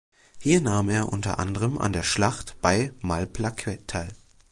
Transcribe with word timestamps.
Hier 0.39 0.61
nahm 0.61 0.89
er 0.89 1.09
unter 1.13 1.37
anderem 1.37 1.77
an 1.77 1.93
der 1.93 2.01
Schlacht 2.01 2.59
bei 2.59 2.91
Malplaquet 3.01 3.85
teil. 3.87 4.11